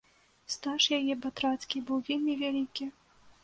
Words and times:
Стаж 0.53 0.87
яе 0.99 1.13
батрацкі 1.27 1.85
быў 1.91 2.03
вельмі 2.11 2.33
вялікі. 2.43 2.93